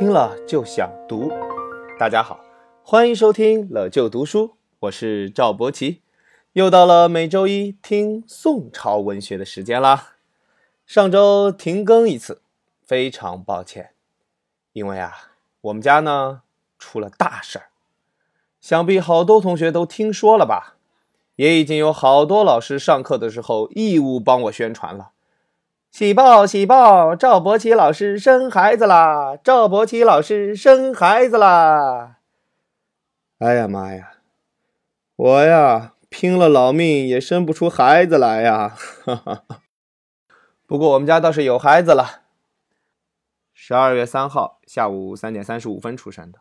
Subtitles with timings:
[0.00, 1.30] 听了就想读。
[1.98, 2.40] 大家好，
[2.82, 6.00] 欢迎收听了就读书，我是赵博奇，
[6.54, 10.14] 又到了每周一听宋朝文学的时间啦。
[10.86, 12.40] 上周停更一次，
[12.82, 13.90] 非常抱歉，
[14.72, 16.40] 因为啊，我们家呢
[16.78, 17.68] 出了大事儿，
[18.58, 20.76] 想必好多同学都听说了吧，
[21.36, 25.10] 也已经有好多老师上课的时候义务帮我宣传了。
[25.90, 27.16] 喜报喜报！
[27.16, 29.36] 赵博奇老师生孩子啦！
[29.42, 32.18] 赵博奇老师生孩子啦！
[33.38, 34.12] 哎呀妈呀，
[35.16, 38.68] 我呀拼了老命也生不出孩子来呀！
[39.04, 39.44] 哈哈。
[40.64, 42.22] 不过我们家倒是有孩子了。
[43.52, 46.38] 十二月三号下午三点三十五分出生的，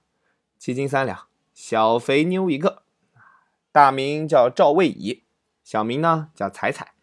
[0.59, 2.84] 七斤三两，小肥妞一个，
[3.71, 5.23] 大名叫赵魏乙，
[5.63, 6.93] 小名呢叫彩彩，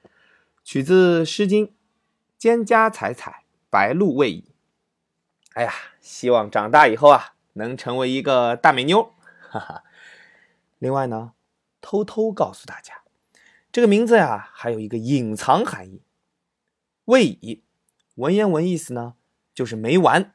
[0.62, 1.66] 取自《诗经》。
[2.38, 4.52] 蒹葭采采，白露未已。
[5.54, 9.14] 哎呀，希望长大以后啊，能成为一个大美妞。
[9.48, 9.84] 哈哈。
[10.78, 11.32] 另外呢，
[11.80, 13.00] 偷偷告诉大家，
[13.72, 16.02] 这个名字呀，还有一个隐藏含义。
[17.06, 17.62] 未已，
[18.16, 19.14] 文言文意思呢，
[19.54, 20.34] 就是没完，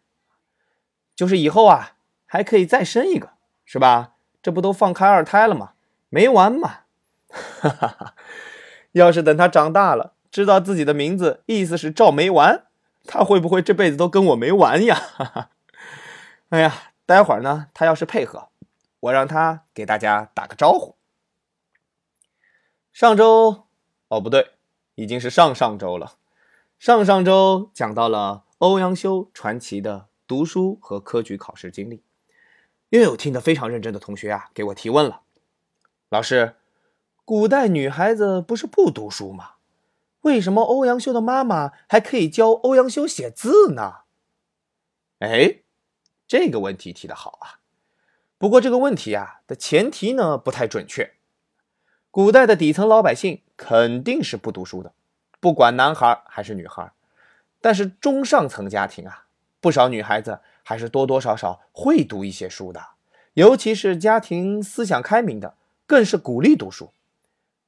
[1.15, 4.15] 就是以后啊，还可以再生一个，是吧？
[4.41, 5.73] 这不都放开二胎了吗？
[6.09, 6.79] 没完嘛。
[7.29, 8.15] 哈哈哈。
[8.93, 10.15] 要是等他长大了。
[10.31, 12.67] 知道自己的名字意思是赵没完，
[13.05, 15.49] 他会不会这辈子都跟我没完呀？
[16.49, 18.49] 哎呀，待会儿呢，他要是配合，
[19.01, 20.95] 我让他给大家打个招呼。
[22.93, 23.67] 上周，
[24.07, 24.51] 哦不对，
[24.95, 26.17] 已经是上上周了。
[26.79, 32.03] 上上周讲到了欧阳修传奇的读书和科举考试经历，
[32.89, 35.21] 又有听得非常认真的同学啊，给我提问了：
[36.09, 36.55] 老师，
[37.23, 39.51] 古代女孩子不是不读书吗？
[40.21, 44.01] 为什么欧阳修的妈妈还可以教欧阳修写字呢？
[45.19, 45.61] 哎，
[46.27, 47.59] 这个问题提的好啊！
[48.37, 51.13] 不过这个问题啊的前提呢不太准确。
[52.09, 54.93] 古代的底层老百姓肯定是不读书的，
[55.39, 56.91] 不管男孩还是女孩。
[57.61, 59.25] 但是中上层家庭啊，
[59.59, 62.81] 不少女孩子还是多多少少会读一些书的，
[63.33, 66.91] 尤其是家庭思想开明的，更是鼓励读书。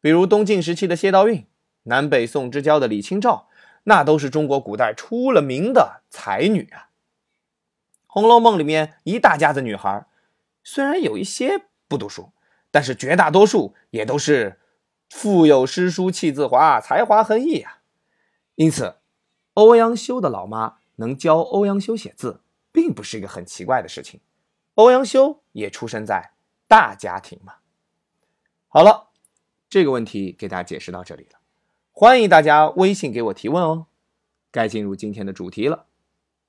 [0.01, 1.45] 比如东晋时期的谢道韫。
[1.83, 3.47] 南北宋之交的李清照，
[3.83, 6.79] 那都是中国古代出了名的才女啊。
[8.15, 10.05] 《红楼梦》里面一大家子女孩，
[10.63, 12.31] 虽然有一些不读书，
[12.71, 14.59] 但是绝大多数也都是
[15.09, 17.79] 腹有诗书气自华，才华横溢啊。
[18.55, 18.97] 因此，
[19.55, 24.21] 欧阳修的老妈能教欧阳修写字，并不是一个很奇怪的事情。
[24.75, 26.33] 欧阳修也出生在
[26.67, 27.55] 大家庭嘛。
[28.67, 29.09] 好了，
[29.69, 31.39] 这个问题给大家解释到这里了。
[31.95, 33.85] 欢迎大家微信给我提问哦。
[34.49, 35.85] 该进入今天的主题了，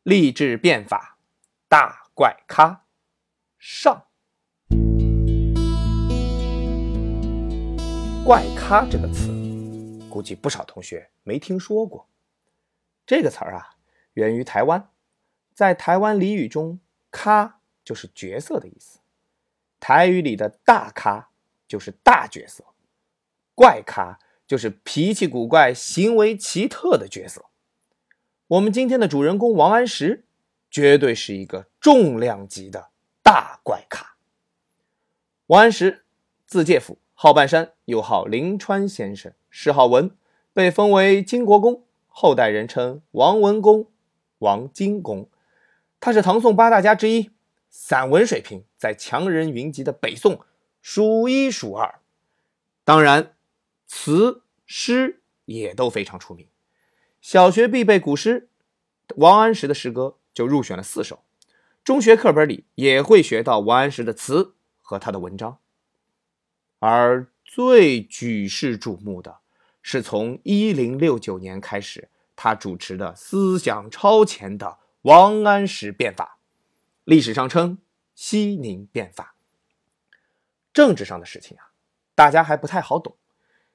[0.02, 1.18] 励志变法
[1.68, 2.86] 大怪咖
[3.58, 4.06] 上。
[8.24, 9.28] 怪咖这个词，
[10.08, 12.08] 估计不少同学没听说过。
[13.04, 13.76] 这个词儿啊，
[14.14, 14.88] 源于台湾，
[15.52, 16.80] 在台湾俚语中
[17.12, 19.00] ，“咖”就是角色的意思。
[19.78, 21.28] 台语里的大咖
[21.68, 22.64] 就是大角色，
[23.54, 24.18] 怪咖。
[24.46, 27.46] 就是脾气古怪、行为奇特的角色。
[28.46, 30.24] 我们今天的主人公王安石，
[30.70, 32.90] 绝对是一个重量级的
[33.22, 34.16] 大怪咖。
[35.46, 36.04] 王安石，
[36.46, 40.10] 字介甫，号半山，又号临川先生，谥号文，
[40.52, 43.86] 被封为金国公，后代人称王文公、
[44.38, 45.28] 王荆公。
[46.00, 47.30] 他是唐宋八大家之一，
[47.70, 50.40] 散文水平在强人云集的北宋
[50.82, 52.00] 数一数二。
[52.84, 53.33] 当然。
[53.86, 56.48] 词诗也都非常出名，
[57.20, 58.48] 小学必备古诗，
[59.16, 61.22] 王安石的诗歌就入选了四首。
[61.84, 65.58] 中学课本里也会学到王安石的词和他的文章。
[66.78, 69.38] 而最举世瞩目的
[69.82, 76.38] 是从一零六九年开始，他主持的思想超前的王安石变法，
[77.04, 77.78] 历史上称
[78.14, 79.34] 西宁变法。
[80.72, 81.70] 政治上的事情啊，
[82.14, 83.16] 大家还不太好懂。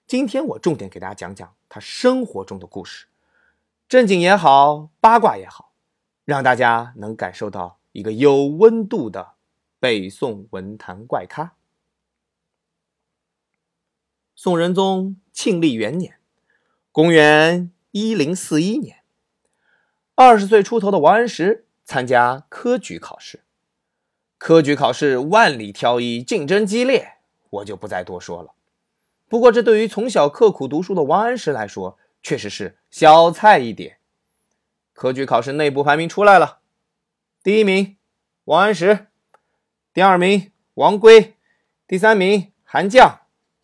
[0.10, 3.06] 今天我重点给大家讲讲他生活中的故事，
[3.88, 5.76] 正经也好，八卦也好，
[6.26, 9.34] 让大家能感受到一个有温度的
[9.80, 11.54] 北宋文坛怪咖。
[14.36, 16.20] 宋仁宗庆历元年，
[16.92, 19.04] 公元一零四一年，
[20.16, 23.44] 二十岁出头的王安石参加科举考试。
[24.40, 27.18] 科举考试万里挑一，竞争激烈，
[27.52, 28.56] 我就不再多说了。
[29.30, 34.00] 不过，这对于从小刻苦读书的王安石来说，确实是小菜一碟。
[34.94, 36.60] 科举考试内部排名出来了，
[37.44, 37.96] 第一名
[38.46, 39.08] 王安石，
[39.94, 41.36] 第二名王圭，
[41.88, 43.20] 第三名韩绛，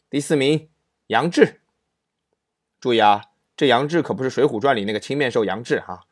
[0.07, 0.69] 第四名
[1.07, 1.62] 杨志。
[2.79, 6.06] 注意啊，这杨志可不是《水浒传》里那个青面兽杨志哈。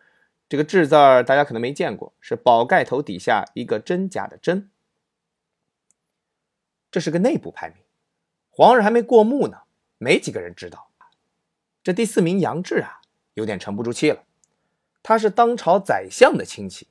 [0.49, 4.71] 这个“志”字儿大家可能没见过，是宝盖头底下一个真假的“真”。
[6.91, 7.82] 这是个内部排名，
[8.55, 9.61] 皇上还没过目呢，
[9.97, 10.91] 没几个人知道。
[11.83, 13.01] 这第四名杨志啊，
[13.33, 14.25] 有点沉不住气了。
[15.01, 16.87] 他是当朝宰相的亲戚，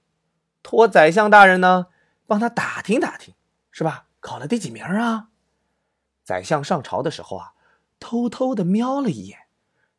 [0.61, 1.87] 托宰相大人呢
[2.27, 3.33] 帮他打听打听，
[3.71, 4.07] 是吧？
[4.19, 5.29] 考了第几名啊？
[6.25, 7.53] 宰相上朝的时候啊，
[8.01, 9.47] 偷偷的瞄了一眼，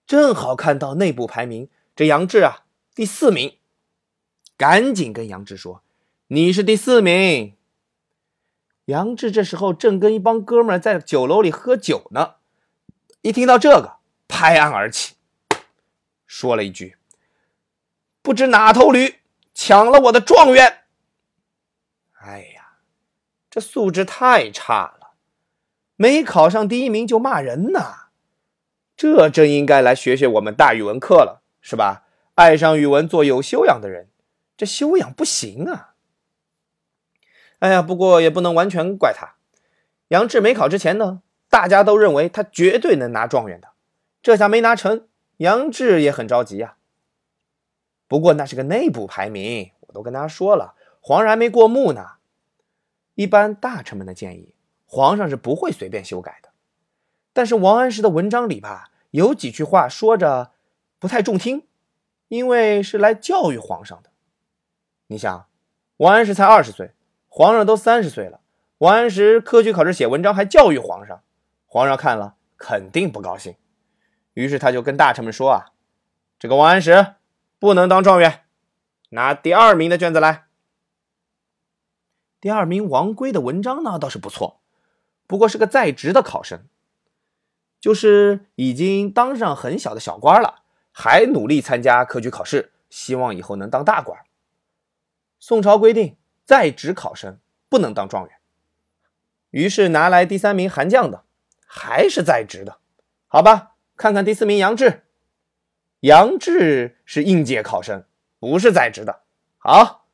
[0.06, 3.58] 正好看到内部排名，这杨志啊第四名，
[4.58, 5.82] 赶紧跟杨志说
[6.28, 7.56] ：“你是第四名。”
[8.86, 12.36] 杨志这时候正跟一帮哥们在酒楼里喝酒呢，
[13.22, 13.98] 一听到这个，
[14.28, 15.16] 拍案而起，
[16.28, 16.98] 说了一句。
[18.22, 19.20] 不知哪头驴
[19.54, 20.84] 抢了我的状元！
[22.14, 22.80] 哎呀，
[23.50, 25.14] 这素质太差了，
[25.96, 28.08] 没考上第一名就骂人呐！
[28.96, 32.06] 这真应该来学学我们大语文课了，是吧？
[32.36, 34.10] 爱上语文做有修养的人，
[34.58, 35.93] 这修养不行啊！
[37.64, 39.36] 哎呀，不过也不能完全怪他。
[40.10, 43.70] 杨志没考之前呢，大家都认为他绝对能拿状元的，
[44.22, 45.08] 这下没拿成，
[45.38, 46.76] 杨志也很着急呀。
[48.10, 52.06] 不过那是个内部排名，我都跟大家说了，皇上还没过目呢。
[53.16, 54.54] 一般大臣们的建议，
[54.86, 56.50] 皇上是不会随便修改的。
[57.32, 60.52] 但是王安石的文章里吧，有几句话说着
[61.00, 61.66] 不太中听，
[62.28, 64.10] 因为是来教育皇上的。
[65.08, 65.48] 你想，
[65.96, 66.92] 王安石才二十岁，
[67.36, 68.42] 皇上都三十岁了，
[68.78, 71.24] 王安石科举考试写文章还教育皇上，
[71.66, 73.56] 皇上看了肯定不高兴。
[74.36, 75.72] 于是他就跟大臣们说啊，
[76.38, 77.16] 这个王安石。
[77.58, 78.42] 不能当状元，
[79.10, 80.48] 拿第二名的卷子来。
[82.40, 84.60] 第二名王圭的文章呢倒是不错，
[85.26, 86.68] 不过是个在职的考生，
[87.80, 94.20] 就是已经当上很小的小官了，还努力参加科举考试，希望以后能当大官。
[95.40, 98.38] 宋朝规定，在职考生不能当状元，
[99.52, 101.24] 于是拿来第三名韩将的，
[101.66, 102.80] 还是在职的，
[103.28, 103.76] 好吧？
[103.96, 105.04] 看看第四名杨志。
[106.02, 108.06] 杨志是应届考生，
[108.40, 109.24] 不是在职的。
[109.58, 110.08] 好，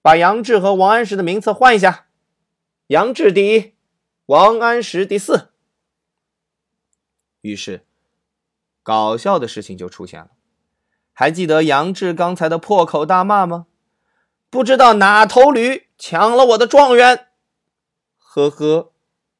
[0.00, 2.06] 把杨志和王安石的名次换一下，
[2.86, 3.74] 杨志第一，
[4.26, 5.50] 王安石第四。
[7.42, 7.84] 于是，
[8.82, 10.30] 搞笑的事情就出现了。
[11.12, 13.66] 还记得杨志刚才的破口大骂吗？
[14.50, 17.28] 不知道哪头驴抢了我的状元？
[18.18, 18.92] 呵呵，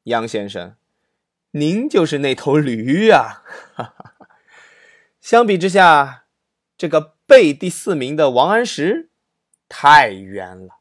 [0.03, 0.77] 杨先生，
[1.51, 3.43] 您就是那头驴呀！
[3.75, 4.15] 哈哈。
[5.19, 6.23] 相比之下，
[6.77, 9.09] 这个被第四名的王安石
[9.67, 10.77] 太冤了，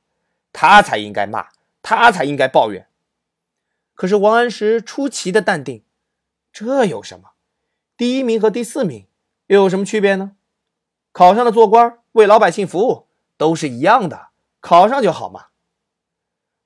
[0.53, 1.49] 他才应该骂，
[1.83, 2.87] 他才应该抱怨。
[3.95, 5.83] 可是王安石出奇的淡定，
[6.53, 7.33] 这有什么？
[7.97, 9.09] 第一名和第四名
[9.49, 10.37] 又有什么区别呢？
[11.11, 13.09] 考上了做官，为老百姓服务，
[13.41, 14.29] 都是一样的，
[14.61, 15.47] 考上就好嘛。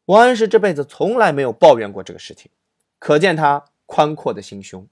[0.07, 2.51] 王安石这辈子从来没有抱怨过这个事情，
[2.99, 4.89] 可见他宽阔的心胸。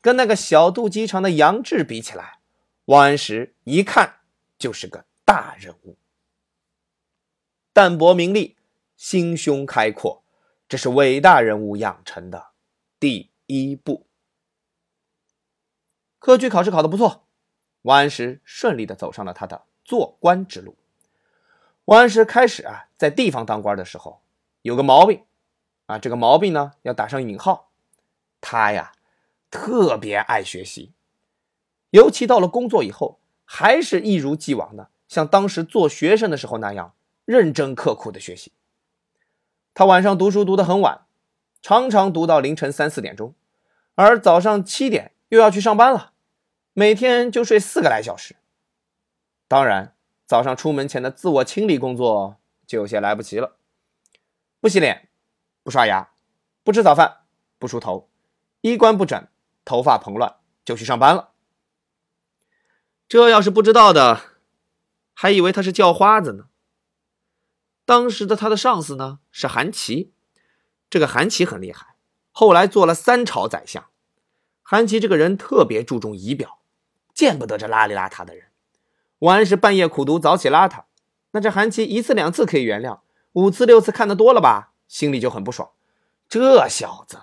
[0.00, 2.38] 跟那个小肚鸡肠的杨志比起来，
[2.86, 4.20] 王安石一看
[4.58, 5.98] 就是个大人物。
[7.74, 8.56] 淡泊名利，
[8.96, 10.22] 心胸开阔，
[10.66, 12.52] 这是伟大人物养成的
[12.98, 14.06] 第一步。
[16.18, 17.26] 科举考试考得不错，
[17.82, 20.78] 王安石顺利的走上了他的做官之路。
[21.90, 24.20] 王安石开始啊，在地方当官的时候，
[24.62, 25.24] 有个毛病
[25.86, 27.70] 啊，这个毛病呢要打上引号，
[28.40, 28.92] 他呀。
[29.50, 30.92] 特别爱学习，
[31.90, 36.94] 尤其到了工作以后，还是一如既往的像当时做学生的时候那样
[37.24, 38.52] 认真刻苦的学习。
[39.74, 41.00] 他晚上读书读得很晚，
[41.60, 43.34] 常常读到凌晨三四点钟，
[43.96, 46.12] 而早上七点又要去上班了，
[46.72, 48.36] 每天就睡四个来小时。
[49.48, 49.96] 当然，
[50.30, 53.56] 早上出门前的自我清理工作就有些来不及了，
[54.60, 55.08] 不洗脸，
[55.64, 56.10] 不刷牙，
[56.62, 57.22] 不吃早饭，
[57.58, 58.08] 不梳头，
[58.60, 59.26] 衣冠不整。
[59.64, 61.32] 头发蓬乱就去上班了。
[63.08, 64.20] 这要是不知道的，
[65.14, 66.44] 还以为他是叫花子呢。
[67.84, 70.12] 当时的他的上司呢是韩琦，
[70.88, 71.96] 这个韩琦很厉害，
[72.30, 73.84] 后来做了三朝宰相。
[74.62, 76.60] 韩琦这个人特别注重仪表，
[77.12, 78.49] 见不得这邋里邋遢的人。
[79.20, 80.84] 王安石半夜苦读，早起邋遢，
[81.30, 83.00] 那这韩琦一次两次可以原谅，
[83.32, 85.70] 五次六次看得多了吧，心里就很不爽。
[86.28, 87.22] 这小子。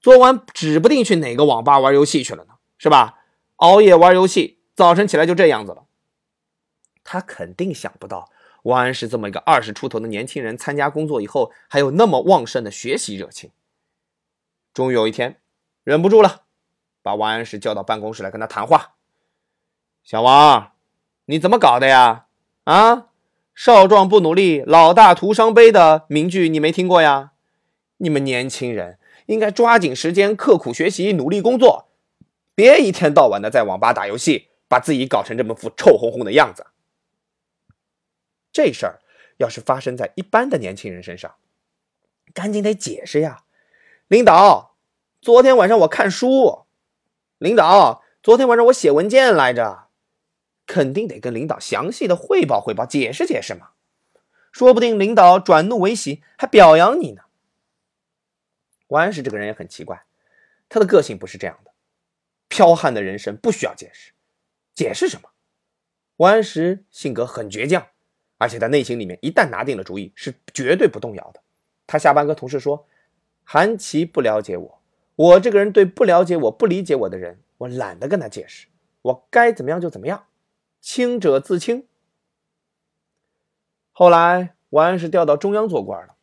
[0.00, 3.18] 昨晚指不定去哪个网吧玩游戏去了呢，是吧？
[3.56, 5.84] 熬夜玩游戏，早晨起来就这样子了。
[7.02, 8.30] 他肯定想不到
[8.62, 13.50] 王安石这么一个二十出头的年轻人，参加工作以后还有那么旺盛的学习热情。
[14.74, 15.40] 终于有一天，
[15.84, 16.42] 忍不住了，
[17.02, 18.94] 把王安石叫到办公室来跟他谈话。
[20.04, 20.72] 小王，
[21.26, 22.26] 你怎么搞的呀？
[22.64, 23.08] 啊，
[23.54, 27.32] 少壮不努力，老大徒伤悲的名句你没听过呀？
[27.98, 31.88] 你们年轻人应该抓紧时间，刻苦学习，努力工作，
[32.54, 36.66] 别一天到晚的在网吧打游戏，把自己搞成这么副臭烘烘的样子。
[38.52, 39.00] 这事儿
[39.38, 41.34] 要是发生在一般的年轻人身上，
[42.32, 43.42] 赶紧得解释呀！
[44.08, 44.76] 领导，
[45.20, 46.66] 昨天晚上我看书。
[47.38, 49.85] 领导，昨天晚上我写文件来着。
[50.66, 53.70] 肯定得跟领导详细的汇报汇报，解释解释嘛。
[54.52, 57.22] 说不定领导转怒为喜，还表扬你呢。
[58.88, 60.04] 王安石这个人也很奇怪，
[60.68, 61.72] 他的个性不是这样的。
[62.48, 64.12] 剽悍的人生不需要解释，
[64.74, 65.30] 解释什么？
[66.16, 67.88] 王安石性格很倔强，
[68.38, 71.42] 而且在内心里面一旦拿定了主意，是绝对不动摇的。
[71.86, 72.86] 他下班跟同事说
[73.44, 74.80] ：“韩琦不了解我，
[75.16, 78.68] 我这个人对不了解我、不理解我的人，我懒得跟他解释，
[79.02, 80.26] 我该怎么样就怎么样。”
[80.86, 81.84] 清者自清。
[83.90, 86.14] 后来，王安石调到中央做官了。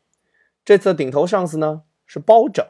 [0.63, 2.65] 这次顶头上司呢是包拯，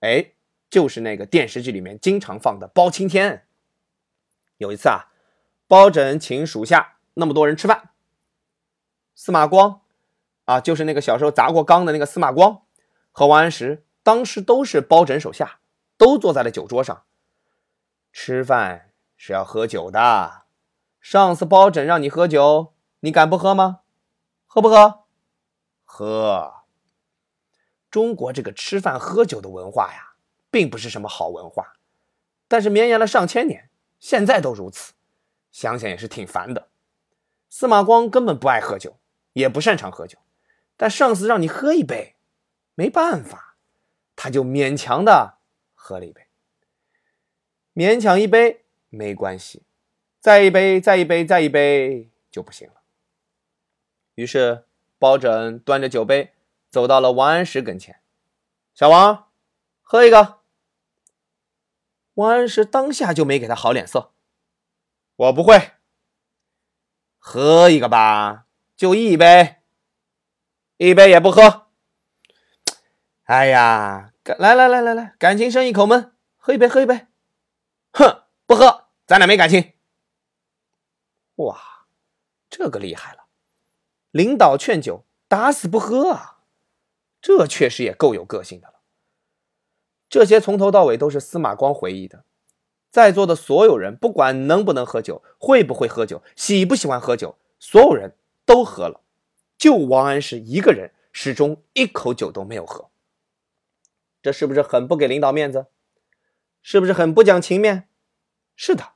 [0.00, 0.32] 哎，
[0.68, 3.46] 就是那个电视剧里面经常放的包青天。
[4.58, 5.08] 有一次啊，
[5.66, 7.88] 包拯请属下那么多人吃饭，
[9.14, 9.80] 司马光
[10.44, 12.60] 啊，就是那个小时候砸过缸的那个司马光，
[13.12, 15.60] 和王安石当时都是包拯手下，
[15.96, 17.04] 都坐在了酒桌上。
[18.12, 20.47] 吃饭是要喝酒的。
[21.10, 23.80] 上司包拯让你喝酒，你敢不喝吗？
[24.46, 25.04] 喝不喝？
[25.86, 26.64] 喝。
[27.90, 30.16] 中国这个吃饭喝酒的文化呀，
[30.50, 31.72] 并不是什么好文化，
[32.46, 34.92] 但是绵延了上千年，现在都如此，
[35.50, 36.68] 想想也是挺烦的。
[37.48, 38.98] 司马光根本不爱喝酒，
[39.32, 40.18] 也不擅长喝酒，
[40.76, 42.16] 但上司让你喝一杯，
[42.74, 43.56] 没办法，
[44.14, 45.38] 他就勉强的
[45.74, 46.26] 喝了一杯。
[47.72, 49.62] 勉强一杯没关系。
[50.20, 52.74] 再一杯，再一杯，再一杯就不行了。
[54.14, 54.64] 于是
[54.98, 56.34] 包拯端着酒杯
[56.70, 58.00] 走到了王安石跟前
[58.74, 59.28] ：“小王，
[59.80, 60.40] 喝一个。”
[62.14, 64.12] 王安石当下就没给他好脸色
[65.14, 65.72] ：“我不会，
[67.18, 68.46] 喝一个吧，
[68.76, 69.58] 就一杯，
[70.78, 71.68] 一杯也不喝。
[73.22, 77.06] 哎呀，来来来来来，感情生一口闷，喝一杯，喝一杯。
[77.92, 79.74] 哼，不喝，咱俩没感情。”
[81.38, 81.86] 哇，
[82.48, 83.26] 这个厉害了！
[84.10, 86.38] 领导劝酒，打死不喝啊！
[87.20, 88.74] 这确实也够有个性的了。
[90.08, 92.24] 这些从头到尾都是司马光回忆的。
[92.90, 98.16] 在座的所有人，不管能不能喝酒，会不会喝酒，喜不喜欢喝酒，所有人
[98.46, 99.02] 都喝了，
[99.58, 102.88] 就王安石一个人始终一口酒都没有喝。
[104.22, 105.66] 这是不是很不给领导面子？
[106.62, 107.88] 是不是很不讲情面？
[108.56, 108.94] 是的。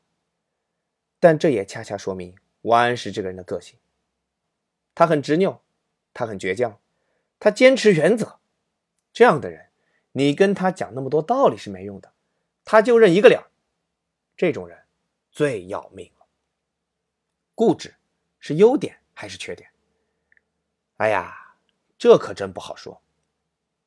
[1.22, 3.78] 但这也恰恰说明王安石这个人的个性，
[4.92, 5.60] 他很执拗，
[6.12, 6.80] 他很倔强，
[7.38, 8.40] 他坚持原则。
[9.12, 9.68] 这样的人，
[10.10, 12.12] 你跟他讲那么多道理是没用的，
[12.64, 13.46] 他就认一个理儿。
[14.36, 14.76] 这种人
[15.30, 16.26] 最要命了。
[17.54, 17.94] 固执
[18.40, 19.70] 是优点还是缺点？
[20.96, 21.54] 哎呀，
[21.96, 23.00] 这可真不好说。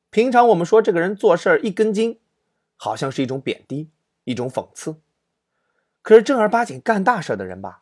[0.08, 2.18] 平常我们说这个人做事一根筋，
[2.76, 3.90] 好像是一种贬低，
[4.24, 4.98] 一种讽刺。
[6.06, 7.80] 可是正儿八经干大事的人吧，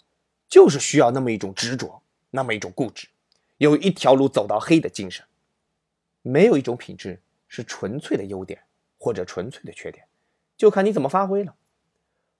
[0.48, 3.08] 就是需要那么一种执着，那么一种固执，
[3.58, 5.26] 有一条路走到黑的精神。
[6.22, 8.62] 没有一种品质是纯粹的优点
[8.96, 10.08] 或者纯粹的缺点，
[10.56, 11.54] 就看你怎么发挥了。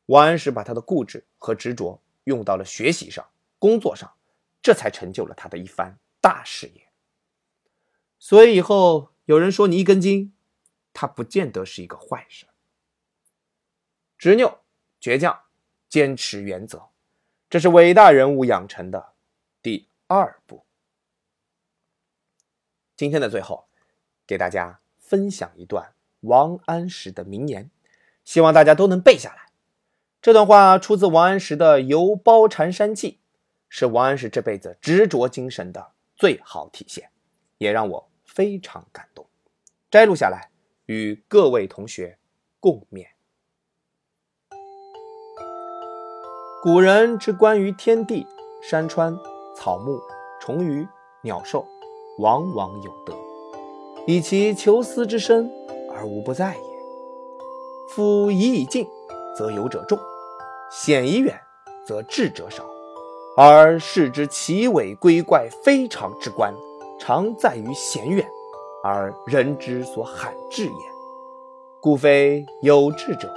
[0.07, 4.11] 王安石把他的固执和执着用到了学习上、工作上，
[4.63, 6.89] 这才成就了他的一番大事业。
[8.19, 10.33] 所以以后有人说你一根筋，
[10.95, 12.47] 他不见得是一个坏事。
[14.17, 14.63] 执拗、
[14.99, 15.44] 倔强。
[15.95, 16.89] 坚持原则，
[17.49, 19.13] 这是伟大人物养成的
[19.63, 20.65] 第二步。
[22.97, 23.69] 今天的最后，
[24.27, 27.71] 给大家分享一段王安石的名言，
[28.25, 29.53] 希望大家都能背下来。
[30.21, 33.13] 这段话出自王安石的《游褒禅山记》，
[33.69, 37.09] 是王安石这辈子执着精神的最好体现，
[37.59, 39.25] 也让我非常感动。
[39.93, 40.51] 摘录下来，
[40.87, 42.19] 与各位同学
[42.59, 43.14] 共勉。
[46.65, 48.27] 古人之观于天地、
[48.63, 49.15] 山川、
[49.55, 50.01] 草木、
[50.41, 50.89] 虫鱼、
[51.21, 51.67] 鸟兽，
[52.17, 53.13] 往往有得，
[54.07, 55.53] 以其求思之深
[55.93, 56.63] 而无不在也。
[57.91, 58.89] 夫疑以近，
[59.37, 59.99] 则有者众；
[60.71, 61.39] 险以远，
[61.87, 62.65] 则智者少。
[63.37, 66.55] 而视之奇伟龟怪非常之观，
[66.99, 68.27] 常在于险远，
[68.83, 70.73] 而人之所罕至也。
[71.83, 73.31] 故非有志者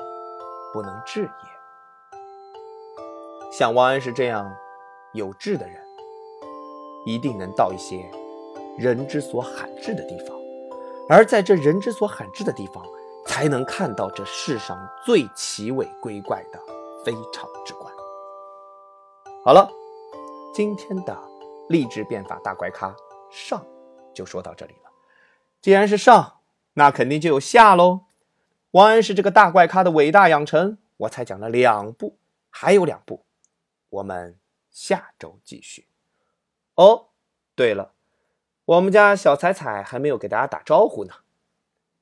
[0.72, 1.47] 不能至也。
[3.58, 4.56] 像王安石这样
[5.14, 5.82] 有志的人，
[7.08, 8.08] 一定能到一些
[8.78, 10.38] 人之所罕至的地方，
[11.10, 12.86] 而在这人之所罕至的地方，
[13.26, 16.60] 才能看到这世上最奇伟瑰怪的
[17.04, 17.92] 非常之观。
[19.44, 19.68] 好了。
[20.54, 21.16] 今天的
[21.70, 22.96] 励志变法大怪咖
[23.30, 23.64] 上
[24.12, 24.90] 就说到这里了。
[25.62, 26.38] 既然是上，
[26.74, 28.02] 那肯定就有下喽。
[28.72, 32.18] 王安石这个大怪咖的伟大养成，我才讲了两部，
[32.50, 33.24] 还有两部，
[33.90, 34.38] 我们
[34.70, 35.88] 下周继续。
[36.76, 37.08] 哦，
[37.56, 37.94] 对了，
[38.66, 41.14] 我们家小彩彩还没有给大家打招呼呢。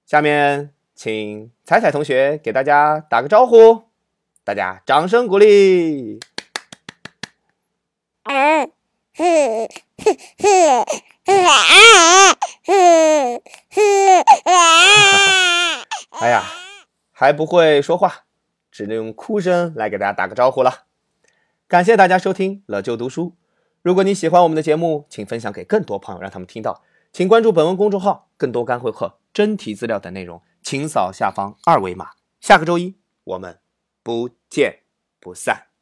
[0.06, 3.90] 下面请彩彩同学给大家打个招呼，
[4.44, 6.20] 大家掌声鼓励。
[8.24, 8.70] 哎
[16.30, 16.44] 呀，
[17.12, 18.26] 还不会说话，
[18.72, 20.85] 只能用哭声来给大家打个招呼了。
[21.68, 23.36] 感谢大家收听了就读书。
[23.82, 26.84] 如果你喜欢我们的节目，请分享给更多朋友，让他们听到。
[27.12, 32.12] 请关注本文公众号，更多干货课、真题资料等内容，请扫下方二维码。
[32.40, 33.60] 下个周一，我们
[34.04, 34.82] 不见
[35.20, 35.75] 不散。